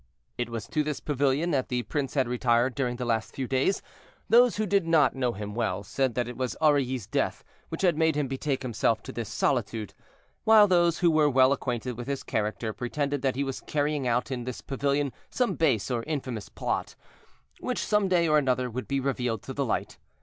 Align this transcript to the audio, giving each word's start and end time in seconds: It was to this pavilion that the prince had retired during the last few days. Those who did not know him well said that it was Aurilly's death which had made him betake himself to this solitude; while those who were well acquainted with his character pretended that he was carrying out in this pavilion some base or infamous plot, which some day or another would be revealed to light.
It 0.35 0.49
was 0.49 0.65
to 0.69 0.81
this 0.83 0.99
pavilion 0.99 1.51
that 1.51 1.69
the 1.69 1.83
prince 1.83 2.15
had 2.15 2.27
retired 2.27 2.73
during 2.73 2.95
the 2.95 3.05
last 3.05 3.35
few 3.35 3.47
days. 3.47 3.83
Those 4.29 4.55
who 4.57 4.65
did 4.65 4.87
not 4.87 5.13
know 5.15 5.33
him 5.33 5.53
well 5.53 5.83
said 5.83 6.15
that 6.15 6.27
it 6.27 6.35
was 6.35 6.57
Aurilly's 6.59 7.05
death 7.05 7.43
which 7.69 7.83
had 7.83 7.95
made 7.99 8.15
him 8.15 8.27
betake 8.27 8.63
himself 8.63 9.03
to 9.03 9.11
this 9.11 9.29
solitude; 9.29 9.93
while 10.43 10.67
those 10.67 10.97
who 10.97 11.11
were 11.11 11.29
well 11.29 11.51
acquainted 11.53 11.97
with 11.97 12.07
his 12.07 12.23
character 12.23 12.73
pretended 12.73 13.21
that 13.21 13.35
he 13.35 13.43
was 13.43 13.61
carrying 13.61 14.07
out 14.07 14.31
in 14.31 14.43
this 14.43 14.61
pavilion 14.61 15.13
some 15.29 15.53
base 15.53 15.91
or 15.91 16.01
infamous 16.07 16.49
plot, 16.49 16.95
which 17.59 17.77
some 17.85 18.07
day 18.07 18.27
or 18.27 18.39
another 18.39 18.71
would 18.71 18.87
be 18.87 18.99
revealed 18.99 19.43
to 19.43 19.53
light. 19.61 19.99